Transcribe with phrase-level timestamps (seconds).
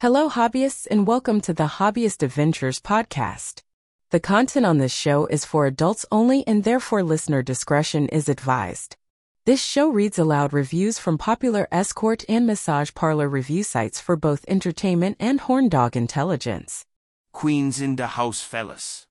[0.00, 3.60] Hello, hobbyists, and welcome to the Hobbyist Adventures podcast.
[4.08, 8.96] The content on this show is for adults only and therefore listener discretion is advised.
[9.44, 14.42] This show reads aloud reviews from popular escort and massage parlor review sites for both
[14.48, 16.86] entertainment and horn dog intelligence.
[17.32, 19.06] Queens in the house fellas.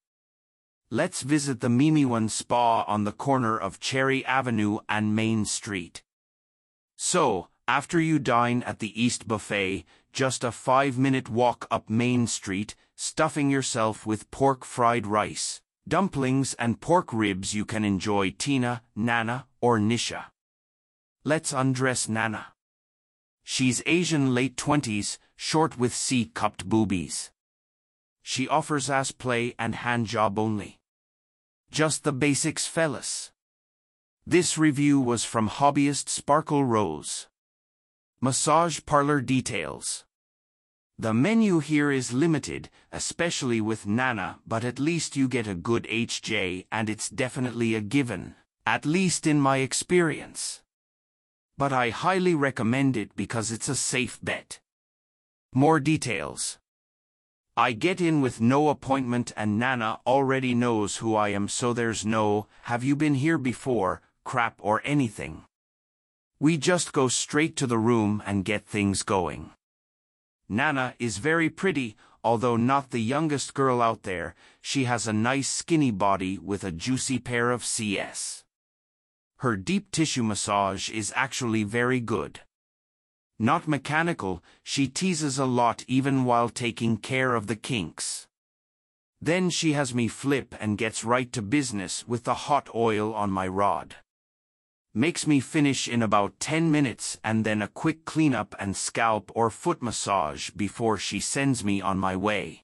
[0.90, 6.02] Let's visit the Mimi One Spa on the corner of Cherry Avenue and Main Street.
[6.98, 12.76] So, after you dine at the East Buffet, just a five-minute walk up Main Street,
[12.96, 19.46] stuffing yourself with pork fried rice, dumplings and pork ribs you can enjoy Tina, Nana,
[19.62, 20.26] or Nisha.
[21.24, 22.48] Let's undress Nana.
[23.44, 27.32] She's Asian late twenties, short with C-cupped boobies.
[28.22, 30.80] She offers ass play and hand job only.
[31.72, 33.32] Just the basics fellas.
[34.28, 37.29] This review was from hobbyist Sparkle Rose.
[38.22, 40.04] Massage parlor details.
[40.98, 45.86] The menu here is limited, especially with Nana, but at least you get a good
[45.86, 50.62] HJ and it's definitely a given, at least in my experience.
[51.58, 54.60] But I highly recommend it because it's a safe bet.
[55.54, 56.60] More details.
[57.56, 62.06] I get in with no appointment and Nana already knows who I am so there's
[62.06, 65.46] no, have you been here before, crap or anything.
[66.42, 69.52] We just go straight to the room and get things going.
[70.48, 75.50] Nana is very pretty, although not the youngest girl out there, she has a nice
[75.50, 78.46] skinny body with a juicy pair of CS.
[79.40, 82.40] Her deep tissue massage is actually very good.
[83.38, 88.28] Not mechanical, she teases a lot even while taking care of the kinks.
[89.20, 93.30] Then she has me flip and gets right to business with the hot oil on
[93.30, 93.98] my rod
[94.94, 99.50] makes me finish in about 10 minutes and then a quick cleanup and scalp or
[99.50, 102.64] foot massage before she sends me on my way.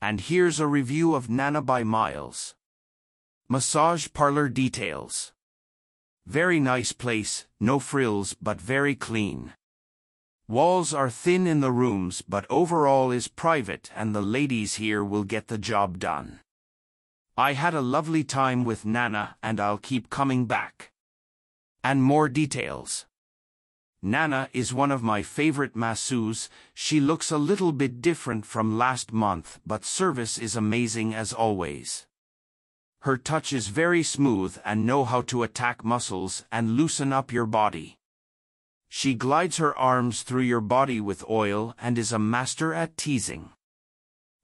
[0.00, 2.54] And here's a review of Nana by Miles.
[3.48, 5.32] Massage parlor details.
[6.26, 9.52] Very nice place, no frills but very clean.
[10.48, 15.24] Walls are thin in the rooms but overall is private and the ladies here will
[15.24, 16.40] get the job done.
[17.36, 20.92] I had a lovely time with Nana and I'll keep coming back
[21.86, 23.06] and more details.
[24.02, 29.12] Nana is one of my favorite masseuses, she looks a little bit different from last
[29.12, 32.08] month but service is amazing as always.
[33.02, 37.46] Her touch is very smooth and know how to attack muscles and loosen up your
[37.46, 37.98] body.
[38.88, 43.50] She glides her arms through your body with oil and is a master at teasing.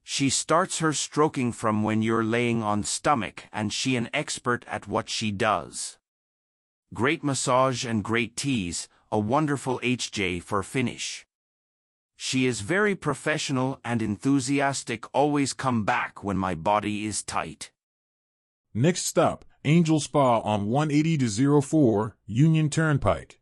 [0.01, 4.87] She starts her stroking from when you're laying on stomach and she an expert at
[4.87, 5.97] what she does
[6.93, 11.25] great massage and great tease, a wonderful HJ for finish.
[12.15, 17.71] She is very professional and enthusiastic always come back when my body is tight.
[18.73, 23.39] Next stop, Angel Spa on 180 to 04 Union Turnpike.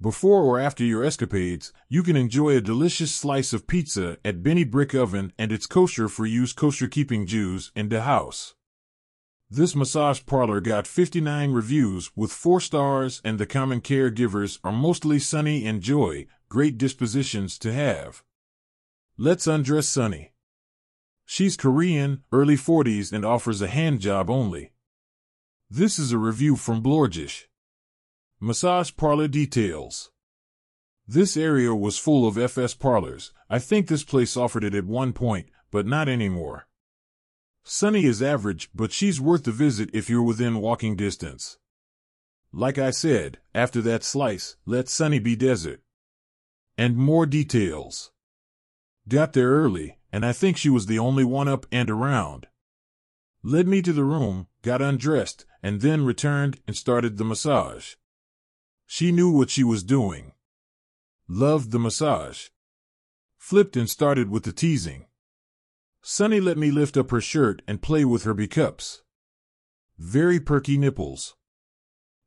[0.00, 4.64] Before or after your escapades, you can enjoy a delicious slice of pizza at Benny
[4.64, 8.54] Brick Oven and its kosher for use kosher keeping Jews in the house.
[9.50, 15.18] This massage parlor got 59 reviews with 4 stars and the common caregivers are mostly
[15.18, 18.22] sunny and joy, great dispositions to have.
[19.16, 20.34] Let's undress Sunny.
[21.24, 24.72] She's Korean, early 40s and offers a hand job only.
[25.70, 27.44] This is a review from Blorgish.
[28.40, 30.10] Massage parlor details.
[31.06, 33.32] This area was full of FS parlors.
[33.48, 36.67] I think this place offered it at one point, but not anymore.
[37.62, 41.58] Sunny is average, but she's worth the visit if you're within walking distance.
[42.52, 45.82] Like I said, after that slice, let Sunny be desert.
[46.76, 48.10] And more details.
[49.06, 52.46] Got there early, and I think she was the only one up and around.
[53.42, 57.94] Led me to the room, got undressed, and then returned and started the massage.
[58.86, 60.32] She knew what she was doing.
[61.28, 62.48] Loved the massage.
[63.36, 65.07] Flipped and started with the teasing.
[66.02, 69.02] Sunny let me lift up her shirt and play with her B-cups.
[69.98, 71.36] Very perky nipples.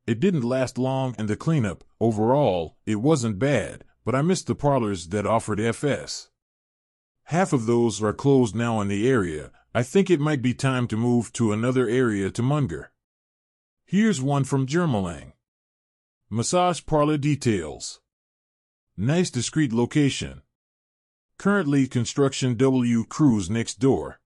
[0.06, 4.54] It didn't last long and the cleanup, overall, it wasn't bad, but I missed the
[4.54, 6.28] parlors that offered FS.
[7.24, 9.50] Half of those are closed now in the area.
[9.74, 12.92] I think it might be time to move to another area to monger.
[13.84, 15.32] Here's one from Germalang.
[16.28, 18.00] Massage parlor details.
[18.96, 20.42] Nice discreet location.
[21.38, 24.20] Currently construction W crews next door.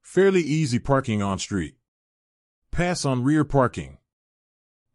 [0.00, 1.76] Fairly easy parking on street.
[2.70, 3.98] Pass on rear parking.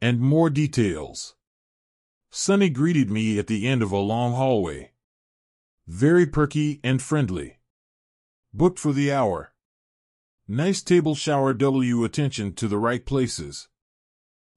[0.02, 1.36] And more details.
[2.30, 4.92] Sunny greeted me at the end of a long hallway.
[5.88, 7.60] Very perky and friendly.
[8.54, 9.54] Booked for the hour.
[10.48, 13.68] Nice table shower W attention to the right places.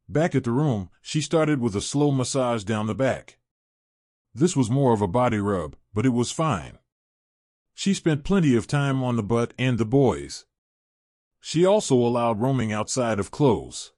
[0.09, 3.39] Back at the room, she started with a slow massage down the back.
[4.39, 6.79] This was more of a body rub, but it was fine.
[7.75, 10.47] She spent plenty of time on the butt and the boys.
[11.41, 13.93] She also allowed roaming outside of clothes.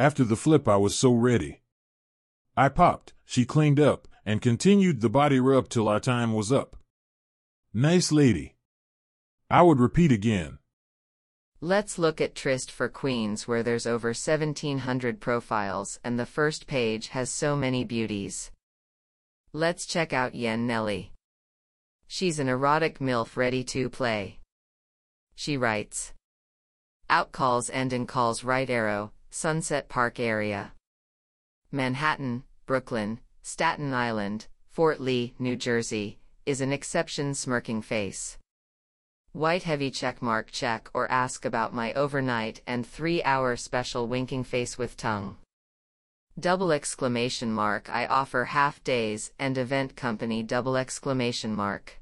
[0.00, 1.62] After the flip, I was so ready.
[2.56, 6.74] I popped, she cleaned up, and continued the body rub till our time was up.
[7.72, 8.56] Nice lady.
[9.48, 10.58] I would repeat again.
[11.60, 17.08] Let's look at Tryst for Queens where there's over 1700 profiles and the first page
[17.08, 18.50] has so many beauties.
[19.52, 21.12] Let's check out Yen Nelly.
[22.06, 24.38] She's an erotic MILF ready to play.
[25.34, 26.12] She writes.
[27.08, 30.72] Out calls and in calls right arrow, Sunset Park area.
[31.72, 38.38] Manhattan, Brooklyn, Staten Island, Fort Lee, New Jersey, is an exception smirking face.
[39.32, 44.44] White heavy check mark check or ask about my overnight and 3 hour special winking
[44.44, 45.36] face with tongue.
[46.38, 51.98] Double exclamation mark I offer half days and event company double exclamation mark.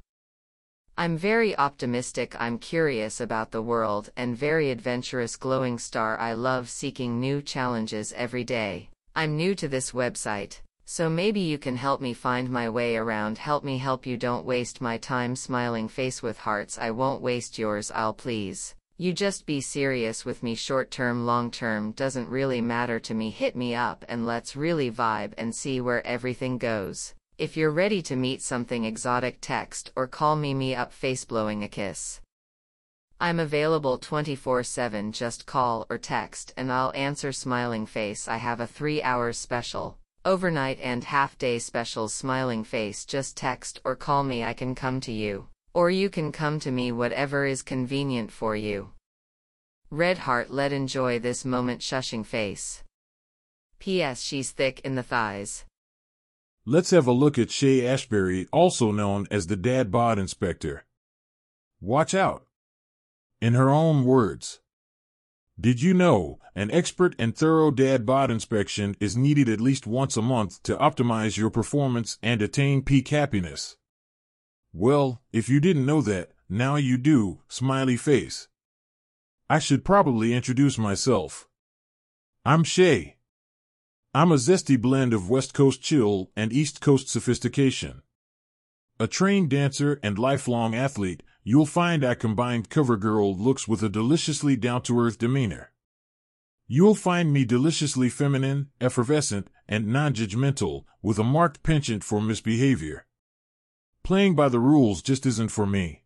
[0.99, 6.69] I'm very optimistic I'm curious about the world and very adventurous glowing star I love
[6.69, 8.89] seeking new challenges every day.
[9.15, 13.39] I'm new to this website, so maybe you can help me find my way around
[13.39, 17.57] help me help you don't waste my time smiling face with hearts I won't waste
[17.57, 18.75] yours I'll please.
[18.97, 23.31] You just be serious with me short term long term doesn't really matter to me
[23.31, 27.13] hit me up and let's really vibe and see where everything goes.
[27.37, 31.65] If you're ready to meet something exotic text or call me me up face blowing
[31.65, 32.21] a kiss.
[33.21, 38.67] I'm available 24/7 just call or text and I'll answer smiling face I have a
[38.69, 39.99] 3 hours special.
[40.25, 45.01] Overnight and half day specials smiling face just text or call me I can come
[45.01, 45.49] to you.
[45.75, 48.93] Or you can come to me whatever is convenient for you.
[49.91, 52.85] Red heart let enjoy this moment shushing face.
[53.81, 54.23] P.S.
[54.23, 55.65] She's thick in the thighs.
[56.65, 60.85] Let's have a look at Shay Ashbury, also known as the Dad Bod Inspector.
[61.81, 62.47] Watch out.
[63.41, 64.61] In her own words.
[65.61, 70.17] Did you know an expert and thorough dad bod inspection is needed at least once
[70.17, 73.77] a month to optimize your performance and attain peak happiness?
[74.77, 78.49] Well, if you didn't know that, now you do, smiley face.
[79.49, 81.47] I should probably introduce myself.
[82.45, 83.19] I'm Shay.
[84.13, 88.03] I'm a zesty blend of West Coast chill and East Coast sophistication.
[88.99, 94.57] A trained dancer and lifelong athlete, you'll find I combined CoverGirl looks with a deliciously
[94.57, 95.71] down-to-earth demeanor.
[96.67, 103.07] You'll find me deliciously feminine, effervescent, and non-judgmental, with a marked penchant for misbehavior.
[104.05, 106.05] Playing by the rules just isn't for me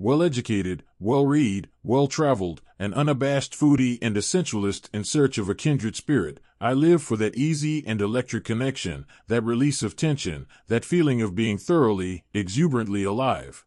[0.00, 5.54] well educated, well read, well traveled, an unabashed foodie and essentialist in search of a
[5.54, 10.86] kindred spirit, I live for that easy and electric connection, that release of tension, that
[10.86, 13.66] feeling of being thoroughly, exuberantly alive.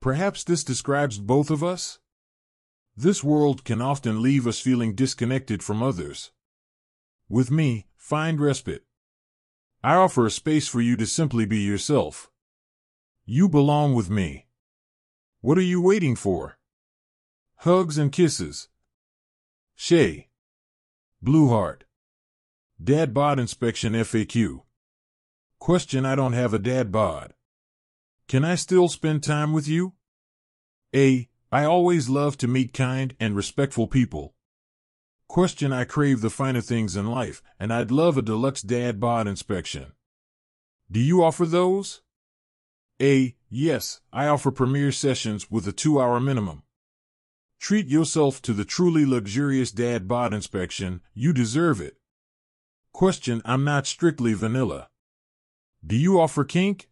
[0.00, 1.98] Perhaps this describes both of us?
[2.96, 6.30] This world can often leave us feeling disconnected from others.
[7.28, 8.84] With me, find respite.
[9.82, 12.31] I offer a space for you to simply be yourself.
[13.24, 14.48] You belong with me.
[15.42, 16.58] What are you waiting for?
[17.58, 18.68] Hugs and kisses.
[19.76, 20.28] Shay.
[21.24, 21.82] Blueheart.
[22.82, 24.62] Dad bod inspection FAQ.
[25.60, 27.34] Question I don't have a dad bod.
[28.26, 29.92] Can I still spend time with you?
[30.92, 31.28] A.
[31.52, 34.34] I always love to meet kind and respectful people.
[35.28, 39.28] Question I crave the finer things in life, and I'd love a deluxe dad bod
[39.28, 39.92] inspection.
[40.90, 42.02] Do you offer those?
[43.02, 43.34] A.
[43.50, 46.62] Yes, I offer premier sessions with a two hour minimum.
[47.58, 51.96] Treat yourself to the truly luxurious dad bod inspection, you deserve it.
[52.92, 54.88] Question I'm not strictly vanilla.
[55.84, 56.90] Do you offer kink?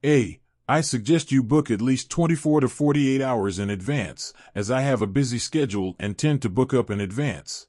[0.04, 0.42] A.
[0.68, 5.02] I suggest you book at least 24 to 48 hours in advance, as I have
[5.02, 7.68] a busy schedule and tend to book up in advance.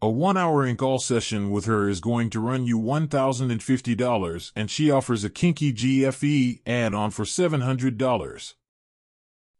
[0.01, 4.91] A one hour incall session with her is going to run you $1,050 and she
[4.91, 8.53] offers a kinky GFE add on for $700.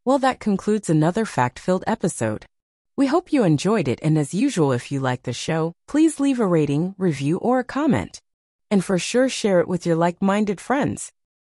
[0.04, 2.48] Well, that concludes another fact filled episode.
[2.98, 6.40] We hope you enjoyed it, and as usual, if you like the show, please leave
[6.40, 8.22] a rating, review, or a comment.
[8.72, 11.12] And for sure, share it with your like minded friends.